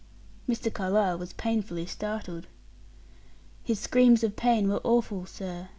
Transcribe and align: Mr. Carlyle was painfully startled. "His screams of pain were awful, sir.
Mr. 0.49 0.73
Carlyle 0.73 1.19
was 1.19 1.33
painfully 1.33 1.85
startled. 1.85 2.47
"His 3.63 3.79
screams 3.79 4.23
of 4.23 4.35
pain 4.35 4.67
were 4.67 4.81
awful, 4.83 5.27
sir. 5.27 5.69